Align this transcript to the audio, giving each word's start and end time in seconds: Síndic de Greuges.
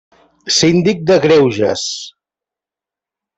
Síndic 0.53 1.03
de 1.11 1.17
Greuges. 1.25 1.85